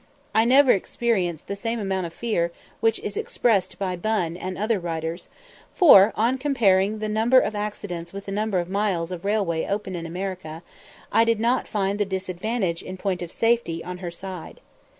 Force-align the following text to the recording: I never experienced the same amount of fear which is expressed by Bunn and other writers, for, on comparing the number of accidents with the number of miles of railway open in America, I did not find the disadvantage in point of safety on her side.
I 0.33 0.45
never 0.45 0.71
experienced 0.71 1.47
the 1.47 1.55
same 1.55 1.79
amount 1.79 2.07
of 2.07 2.13
fear 2.15 2.51
which 2.79 2.97
is 3.01 3.15
expressed 3.17 3.77
by 3.77 3.95
Bunn 3.95 4.35
and 4.35 4.57
other 4.57 4.79
writers, 4.79 5.29
for, 5.75 6.11
on 6.15 6.39
comparing 6.39 6.97
the 6.97 7.07
number 7.07 7.39
of 7.39 7.53
accidents 7.55 8.11
with 8.11 8.25
the 8.25 8.31
number 8.31 8.57
of 8.57 8.67
miles 8.67 9.11
of 9.11 9.25
railway 9.25 9.67
open 9.67 9.95
in 9.95 10.07
America, 10.07 10.63
I 11.11 11.23
did 11.23 11.39
not 11.39 11.67
find 11.67 11.99
the 11.99 12.05
disadvantage 12.05 12.81
in 12.81 12.97
point 12.97 13.21
of 13.21 13.31
safety 13.31 13.83
on 13.83 13.99
her 13.99 14.09
side. 14.09 14.59